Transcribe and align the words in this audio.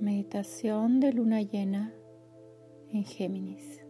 Meditación 0.00 0.98
de 0.98 1.12
luna 1.12 1.42
llena 1.42 1.92
en 2.88 3.04
Géminis. 3.04 3.84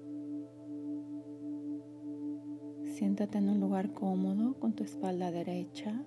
Siéntate 2.97 3.39
en 3.39 3.49
un 3.49 3.61
lugar 3.61 3.93
cómodo 3.93 4.59
con 4.59 4.73
tu 4.73 4.83
espalda 4.83 5.31
derecha. 5.31 6.05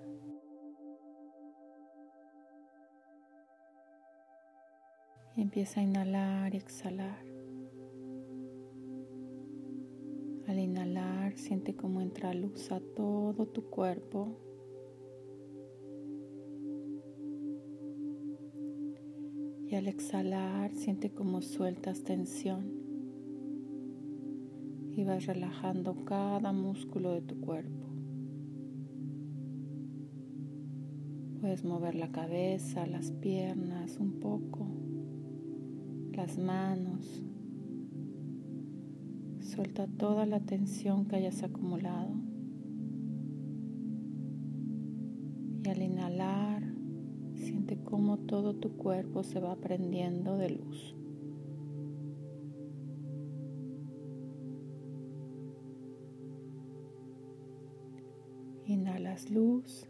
Empieza 5.38 5.80
a 5.80 5.84
inhalar 5.84 6.54
y 6.54 6.58
exhalar. 6.58 7.24
Al 10.50 10.60
inhalar, 10.60 11.38
siente 11.38 11.78
cómo 11.78 12.02
entra 12.02 12.34
luz 12.34 12.74
a 12.74 12.82
todo 12.82 13.46
tu 13.46 13.70
cuerpo. 13.70 14.53
Al 19.76 19.88
exhalar, 19.88 20.72
siente 20.76 21.10
cómo 21.10 21.42
sueltas 21.42 22.04
tensión 22.04 22.64
y 24.96 25.04
vas 25.04 25.26
relajando 25.26 26.06
cada 26.06 26.52
músculo 26.52 27.12
de 27.12 27.22
tu 27.22 27.40
cuerpo. 27.42 27.88
Puedes 31.42 31.66
mover 31.66 31.96
la 31.96 32.12
cabeza, 32.12 32.86
las 32.86 33.12
piernas 33.14 33.98
un 33.98 34.20
poco, 34.20 34.68
las 36.12 36.38
manos. 36.38 37.24
Suelta 39.40 39.88
toda 39.88 40.28
la 40.28 40.40
tensión 40.40 41.08
que 41.08 41.16
hayas 41.16 41.42
acumulado. 41.42 42.14
Y 45.64 45.68
al 45.68 45.82
inhalar, 45.82 46.43
Siente 47.54 47.78
cómo 47.84 48.18
todo 48.18 48.56
tu 48.56 48.78
cuerpo 48.78 49.22
se 49.22 49.40
va 49.40 49.56
prendiendo 49.56 50.38
de 50.40 50.50
luz. 50.50 50.96
Inhalas 58.66 59.30
luz 59.30 59.88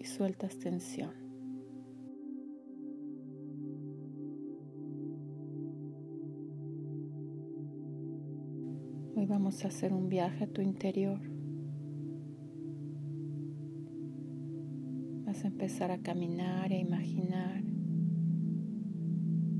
y 0.00 0.06
sueltas 0.06 0.58
tensión. 0.58 1.12
Hoy 9.14 9.26
vamos 9.26 9.64
a 9.64 9.68
hacer 9.68 9.92
un 9.92 10.08
viaje 10.08 10.42
a 10.42 10.48
tu 10.48 10.62
interior. 10.62 11.33
Empezar 15.42 15.90
a 15.90 15.98
caminar 15.98 16.70
e 16.70 16.78
imaginar 16.78 17.62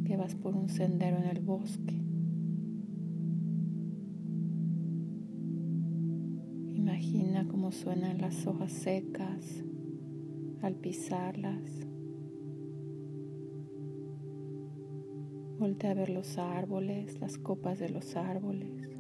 que 0.05 0.16
vas 0.16 0.36
por 0.36 0.55
un 0.55 0.69
sendero 0.69 1.16
en 1.16 1.25
el 1.25 1.41
bosque. 1.41 2.00
Imagina 6.75 7.48
cómo 7.48 7.72
suenan 7.72 8.19
las 8.19 8.47
hojas 8.47 8.72
secas 8.72 9.64
al 10.62 10.77
pisarlas. 10.77 11.88
Voltea 15.59 15.91
a 15.91 15.94
ver 15.94 16.11
los 16.11 16.38
árboles, 16.38 17.19
las 17.20 17.38
copas 17.38 17.81
de 17.81 17.88
los 17.88 18.16
árboles. 18.16 18.94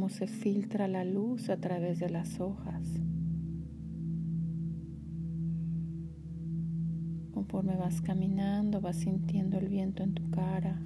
Cómo 0.00 0.08
se 0.08 0.26
filtra 0.26 0.88
la 0.88 1.04
luz 1.04 1.50
a 1.50 1.58
través 1.58 1.98
de 1.98 2.08
las 2.08 2.40
hojas. 2.40 2.88
Conforme 7.34 7.76
vas 7.76 8.00
caminando, 8.00 8.80
vas 8.80 8.96
sintiendo 8.96 9.58
el 9.58 9.68
viento 9.68 10.02
en 10.02 10.14
tu 10.14 10.30
cara. 10.30 10.80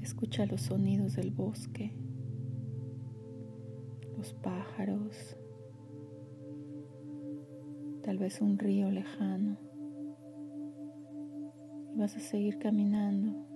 Escucha 0.00 0.46
los 0.46 0.60
sonidos 0.60 1.16
del 1.16 1.32
bosque, 1.32 1.96
los 4.16 4.34
pájaros, 4.34 5.36
tal 8.02 8.18
vez 8.18 8.40
un 8.40 8.58
río 8.58 8.90
lejano. 8.90 9.56
Y 11.94 11.98
vas 11.98 12.16
a 12.16 12.20
seguir 12.20 12.58
caminando. 12.58 13.46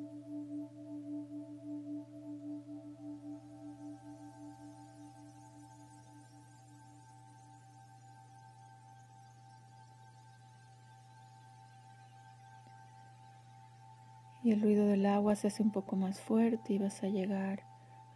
Y 14.42 14.52
el 14.52 14.60
ruido 14.60 14.86
del 14.86 15.06
agua 15.06 15.36
se 15.36 15.46
hace 15.46 15.62
un 15.62 15.72
poco 15.72 15.96
más 15.96 16.20
fuerte 16.20 16.74
y 16.74 16.78
vas 16.78 17.02
a 17.02 17.08
llegar 17.08 17.62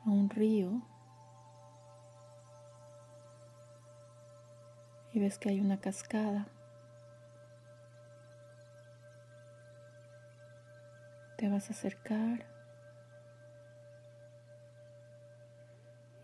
a 0.04 0.10
un 0.10 0.28
río 0.28 0.82
y 5.18 5.20
ves 5.20 5.36
que 5.36 5.48
hay 5.48 5.60
una 5.60 5.80
cascada. 5.80 6.46
Te 11.36 11.48
vas 11.48 11.68
a 11.68 11.72
acercar 11.72 12.46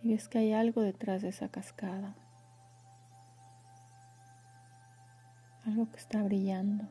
y 0.01 0.13
ves 0.13 0.29
que 0.29 0.39
hay 0.39 0.53
algo 0.53 0.81
detrás 0.83 1.23
de 1.23 1.31
esa 1.31 1.49
cascada. 1.49 2.15
Algo 5.67 5.91
que 5.91 5.97
está 5.97 6.23
brillando. 6.23 6.85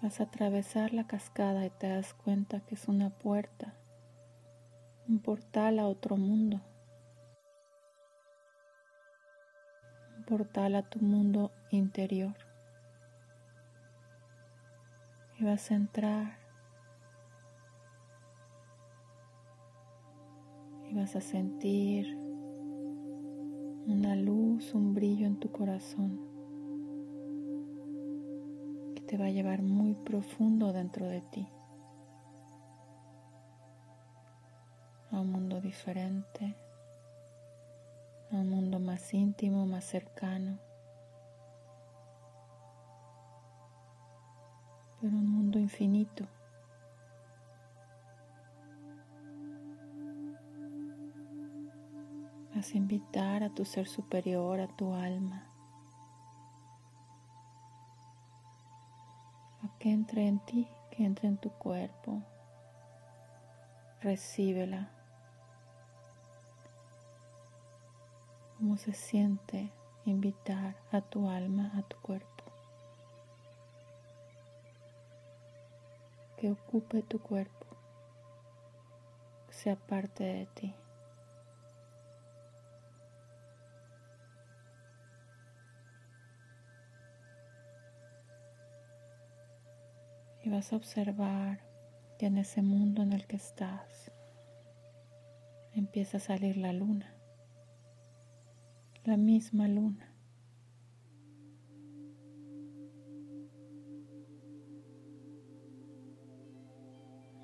Vas 0.00 0.20
a 0.20 0.24
atravesar 0.24 0.94
la 0.94 1.06
cascada 1.06 1.66
y 1.66 1.70
te 1.70 1.88
das 1.88 2.14
cuenta 2.14 2.60
que 2.60 2.76
es 2.76 2.88
una 2.88 3.10
puerta 3.10 3.74
un 5.08 5.18
portal 5.18 5.78
a 5.78 5.86
otro 5.86 6.16
mundo, 6.16 6.60
un 10.16 10.24
portal 10.24 10.76
a 10.76 10.82
tu 10.82 11.00
mundo 11.00 11.50
interior. 11.70 12.34
Y 15.38 15.44
vas 15.44 15.70
a 15.70 15.74
entrar 15.74 16.38
y 20.88 20.94
vas 20.94 21.16
a 21.16 21.20
sentir 21.20 22.16
una 23.86 24.16
luz, 24.16 24.72
un 24.74 24.94
brillo 24.94 25.26
en 25.26 25.38
tu 25.38 25.50
corazón 25.50 26.20
que 28.94 29.02
te 29.02 29.18
va 29.18 29.26
a 29.26 29.30
llevar 29.30 29.60
muy 29.60 29.94
profundo 29.94 30.72
dentro 30.72 31.06
de 31.06 31.20
ti. 31.20 31.46
A 35.14 35.20
un 35.20 35.30
mundo 35.30 35.60
diferente, 35.60 36.56
a 38.32 38.34
un 38.36 38.50
mundo 38.50 38.80
más 38.80 39.14
íntimo, 39.14 39.64
más 39.64 39.84
cercano, 39.84 40.58
pero 45.00 45.16
un 45.16 45.30
mundo 45.30 45.58
infinito. 45.58 46.26
Vas 52.54 52.72
a 52.72 52.76
invitar 52.76 53.44
a 53.44 53.50
tu 53.50 53.64
ser 53.64 53.86
superior, 53.86 54.60
a 54.60 54.68
tu 54.68 54.94
alma, 54.94 55.46
a 59.62 59.78
que 59.78 59.92
entre 59.92 60.26
en 60.26 60.40
ti, 60.40 60.68
que 60.90 61.04
entre 61.04 61.28
en 61.28 61.36
tu 61.36 61.50
cuerpo. 61.50 62.22
Recíbela. 64.00 64.93
Cómo 68.64 68.78
se 68.78 68.94
siente 68.94 69.70
invitar 70.06 70.74
a 70.90 71.02
tu 71.02 71.28
alma, 71.28 71.70
a 71.76 71.82
tu 71.82 71.98
cuerpo, 71.98 72.44
que 76.38 76.50
ocupe 76.50 77.02
tu 77.02 77.20
cuerpo, 77.20 77.66
que 79.48 79.52
sea 79.52 79.76
parte 79.76 80.24
de 80.24 80.46
ti. 80.46 80.74
Y 90.42 90.48
vas 90.48 90.72
a 90.72 90.76
observar 90.76 91.60
que 92.18 92.24
en 92.24 92.38
ese 92.38 92.62
mundo 92.62 93.02
en 93.02 93.12
el 93.12 93.26
que 93.26 93.36
estás 93.36 94.10
empieza 95.74 96.16
a 96.16 96.20
salir 96.20 96.56
la 96.56 96.72
luna 96.72 97.13
la 99.04 99.18
misma 99.18 99.68
luna. 99.68 100.10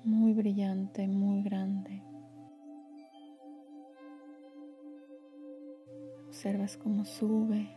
Muy 0.03 0.33
brillante, 0.33 1.07
muy 1.07 1.43
grande. 1.43 2.01
Observas 6.27 6.77
cómo 6.77 7.05
sube. 7.05 7.69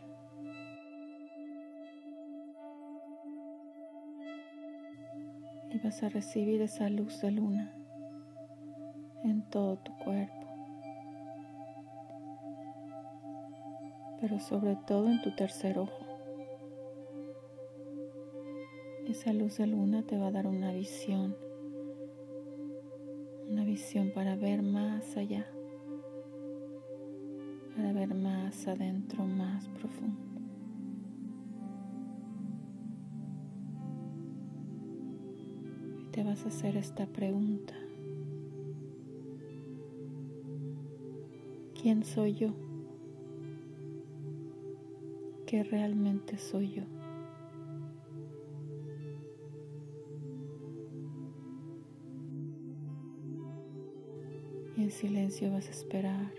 Y 5.71 5.79
vas 5.81 6.03
a 6.03 6.09
recibir 6.09 6.63
esa 6.63 6.89
luz 6.89 7.21
de 7.21 7.33
luna 7.33 7.75
en 9.25 9.43
todo 9.51 9.77
tu 9.77 9.93
cuerpo. 9.99 10.44
Pero 14.27 14.41
sobre 14.41 14.75
todo 14.87 15.11
en 15.11 15.21
tu 15.21 15.33
tercer 15.33 15.79
ojo. 15.79 16.03
Esa 19.07 19.35
luz 19.35 19.59
de 19.59 19.67
luna 19.67 20.03
te 20.03 20.17
va 20.17 20.29
a 20.29 20.31
dar 20.31 20.47
una 20.47 20.73
visión, 20.73 21.37
una 23.51 23.67
visión 23.67 24.13
para 24.15 24.35
ver 24.35 24.63
más 24.63 25.19
allá, 25.19 25.47
para 27.77 27.93
ver 27.93 28.15
más 28.15 28.67
adentro, 28.67 29.27
más 29.27 29.69
profundo. 29.69 30.19
Y 36.01 36.11
te 36.13 36.25
vas 36.25 36.47
a 36.47 36.49
hacer 36.49 36.79
esta 36.79 37.05
pregunta. 37.05 37.75
¿Quién 41.79 42.05
soy 42.05 42.37
yo? 42.37 42.74
¿Qué 45.55 45.63
realmente 45.63 46.37
soy 46.37 46.73
yo? 46.73 46.83
en 54.77 54.91
silencio 54.91 55.53
vas 55.53 55.69
a 55.69 55.71
esperar 55.71 56.33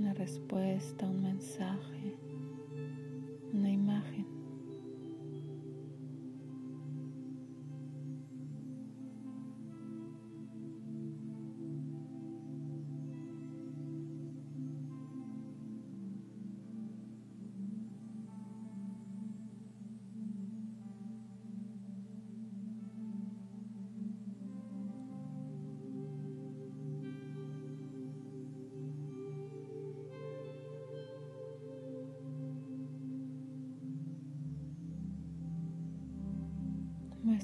una 0.00 0.14
respuesta, 0.14 1.06
un 1.06 1.22
mensaje, 1.22 2.16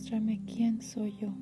Muéstrame 0.09 0.41
quién 0.47 0.81
soy 0.81 1.17
yo. 1.17 1.35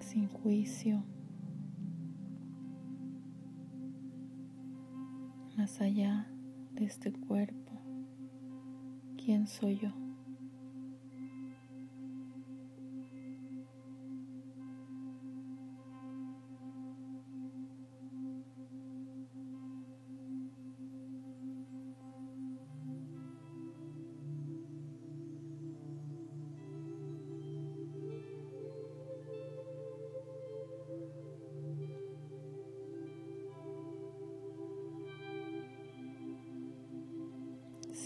Sin 0.00 0.28
juicio. 0.28 1.04
Más 5.58 5.78
allá 5.82 6.26
de 6.72 6.86
este 6.86 7.12
cuerpo, 7.12 7.82
¿quién 9.18 9.46
soy 9.46 9.76
yo? 9.76 10.09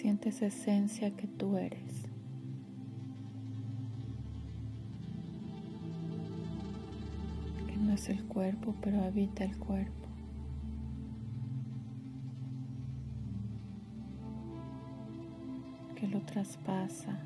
Siente 0.04 0.28
esa 0.28 0.44
esencia 0.44 1.16
que 1.16 1.26
tú 1.26 1.56
eres. 1.56 2.02
Que 7.66 7.76
no 7.78 7.94
es 7.94 8.10
el 8.10 8.22
cuerpo, 8.24 8.74
pero 8.82 9.02
habita 9.02 9.44
el 9.44 9.56
cuerpo. 9.56 10.08
Que 15.96 16.06
lo 16.06 16.20
traspasa. 16.20 17.18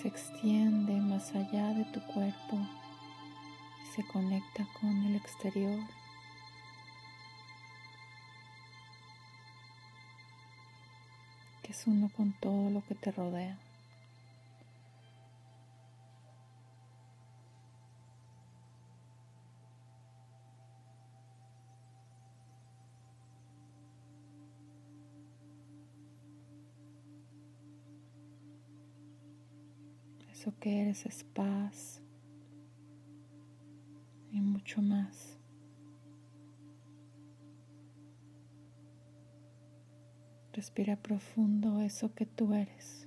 Se 0.00 0.08
extiende 0.08 0.92
más 1.00 1.34
allá 1.34 1.72
de 1.72 1.84
tu 1.86 2.00
cuerpo 2.12 2.58
y 3.82 3.86
se 3.94 4.06
conecta 4.06 4.66
con 4.80 4.90
el 5.06 5.16
exterior. 5.16 5.78
que 11.62 11.72
es 11.72 11.86
uno 11.86 12.08
con 12.16 12.32
todo 12.34 12.70
lo 12.70 12.84
que 12.84 12.94
te 12.94 13.10
rodea. 13.10 13.58
Eso 30.46 30.60
que 30.60 30.80
eres 30.80 31.04
es 31.06 31.24
paz 31.24 32.00
y 34.30 34.40
mucho 34.40 34.80
más. 34.80 35.40
Respira 40.52 40.94
profundo 40.94 41.80
eso 41.80 42.14
que 42.14 42.26
tú 42.26 42.54
eres. 42.54 43.05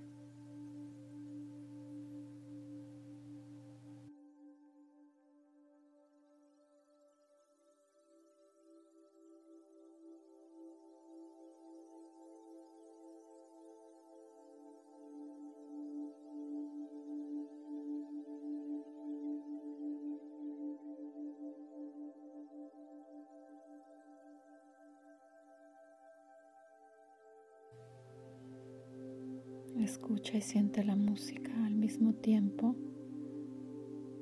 Escucha 29.90 30.38
y 30.38 30.42
siente 30.42 30.84
la 30.84 30.96
música 30.96 31.52
al 31.66 31.74
mismo 31.74 32.14
tiempo 32.14 32.76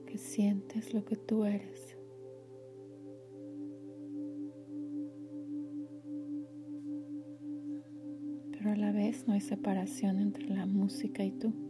que 0.06 0.18
sientes 0.18 0.94
lo 0.94 1.04
que 1.04 1.18
tú 1.18 1.44
eres. 1.44 1.98
Pero 8.54 8.72
a 8.72 8.78
la 8.78 8.94
vez 8.94 9.28
no 9.28 9.34
hay 9.34 9.42
separación 9.42 10.20
entre 10.20 10.48
la 10.48 10.66
música 10.66 11.26
y 11.26 11.32
tú. 11.32 11.67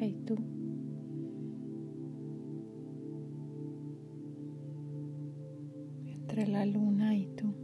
Y 0.00 0.14
tú. 0.26 0.36
Entre 6.06 6.46
la 6.48 6.66
luna 6.66 7.14
y 7.14 7.26
tú. 7.36 7.54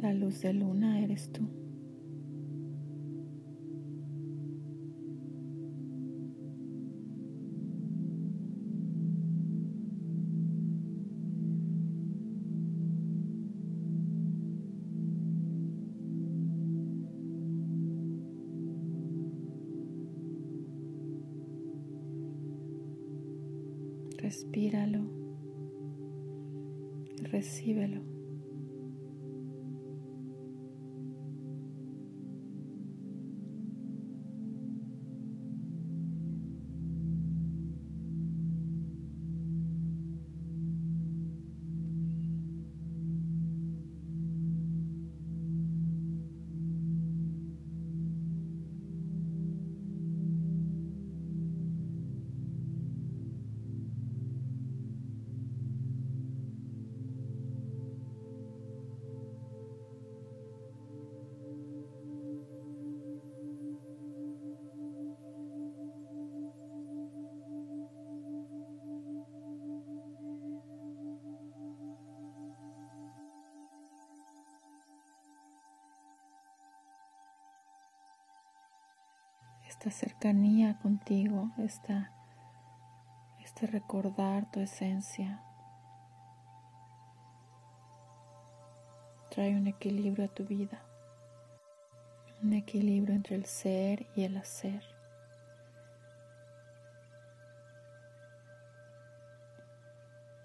La 0.00 0.12
luz 0.12 0.40
de 0.40 0.54
luna 0.54 1.00
eres 1.00 1.30
tú. 1.32 1.63
Respíralo. 24.24 25.02
Recíbelo. 27.30 28.13
Esta 79.74 79.90
cercanía 79.90 80.78
contigo, 80.78 81.50
esta, 81.58 82.12
este 83.44 83.66
recordar 83.66 84.48
tu 84.52 84.60
esencia. 84.60 85.42
Trae 89.32 89.56
un 89.56 89.66
equilibrio 89.66 90.26
a 90.26 90.28
tu 90.28 90.44
vida, 90.44 90.80
un 92.40 92.52
equilibrio 92.52 93.16
entre 93.16 93.34
el 93.34 93.46
ser 93.46 94.06
y 94.14 94.22
el 94.22 94.36
hacer. 94.36 94.82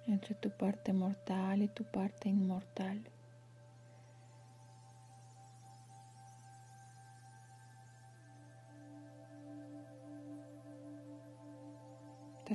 entre 0.08 0.34
tu 0.34 0.50
parte 0.50 0.92
mortal 0.92 1.62
y 1.62 1.68
tu 1.68 1.84
parte 1.84 2.30
inmortal. 2.30 3.08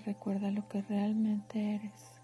Recuerda 0.01 0.51
lo 0.51 0.69
que 0.69 0.83
realmente 0.83 1.75
eres. 1.77 2.21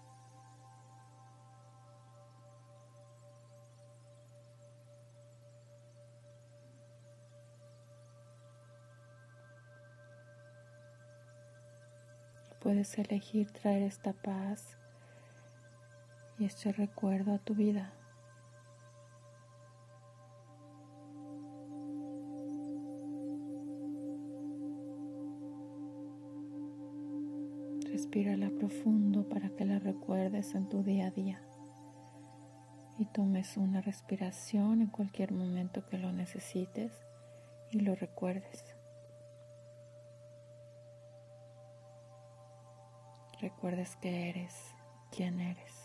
Puedes 12.61 12.97
elegir 12.99 13.51
traer 13.51 13.81
esta 13.81 14.13
paz 14.13 14.77
y 16.37 16.45
este 16.45 16.71
recuerdo 16.71 17.33
a 17.33 17.39
tu 17.39 17.55
vida. 17.55 17.93
Respírala 28.11 28.49
profundo 28.49 29.29
para 29.29 29.47
que 29.51 29.63
la 29.63 29.79
recuerdes 29.79 30.53
en 30.53 30.67
tu 30.67 30.83
día 30.83 31.07
a 31.07 31.11
día 31.11 31.41
y 32.97 33.05
tomes 33.05 33.55
una 33.55 33.79
respiración 33.79 34.81
en 34.81 34.87
cualquier 34.87 35.31
momento 35.31 35.87
que 35.87 35.97
lo 35.97 36.11
necesites 36.11 36.91
y 37.69 37.79
lo 37.79 37.95
recuerdes. 37.95 38.75
Recuerdes 43.39 43.95
que 44.01 44.27
eres 44.27 44.55
quien 45.15 45.39
eres. 45.39 45.80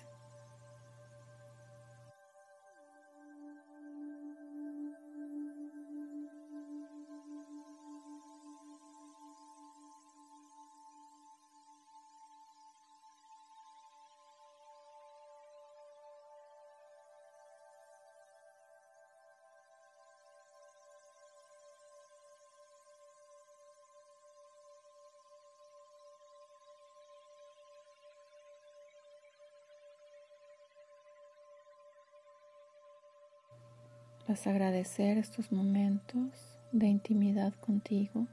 Vas 34.29 34.45
a 34.49 34.51
agradecer 34.51 35.19
estos 35.19 35.53
momentos 35.53 36.59
de 36.73 36.87
intimidad 36.87 37.55
contigo. 37.55 38.27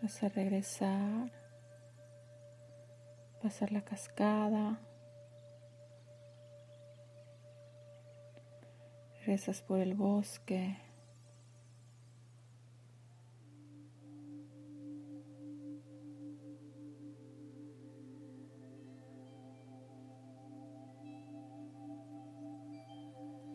Vas 0.00 0.22
a 0.22 0.30
regresar, 0.30 1.30
pasar 3.42 3.70
la 3.70 3.82
cascada. 3.82 4.80
Regresas 9.18 9.60
por 9.60 9.80
el 9.80 9.94
bosque. 9.94 10.78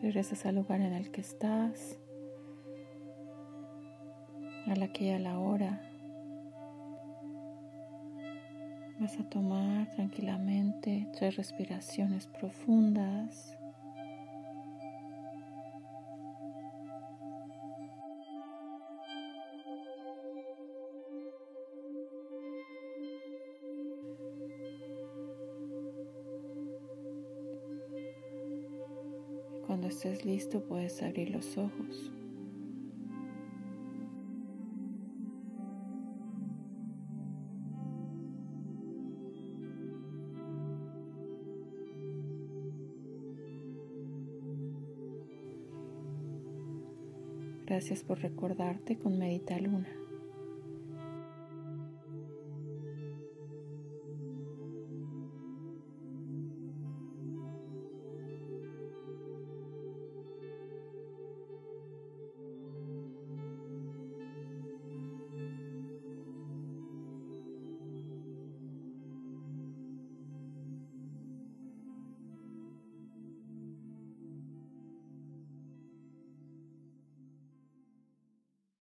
Regresas 0.06 0.46
al 0.46 0.54
lugar 0.54 0.82
en 0.82 0.94
el 0.94 1.10
que 1.10 1.22
estás, 1.22 1.98
a 4.68 4.76
la 4.76 4.88
que 4.90 5.16
a 5.16 5.18
la 5.18 5.40
hora. 5.40 5.82
Vas 9.00 9.20
a 9.20 9.28
tomar 9.28 9.90
tranquilamente 9.96 11.08
tres 11.18 11.38
respiraciones 11.38 12.28
profundas. 12.28 13.58
Cuando 29.76 29.90
estés 29.90 30.24
listo 30.24 30.64
puedes 30.64 31.04
abrir 31.04 31.32
los 31.32 31.58
ojos. 31.58 32.10
Gracias 47.66 48.02
por 48.06 48.20
recordarte 48.22 48.98
con 48.98 49.20
Medita 49.20 49.60
Luna. 49.60 50.05